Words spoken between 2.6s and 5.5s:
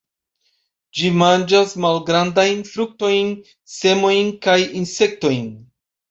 fruktojn, semojn kaj insektojn.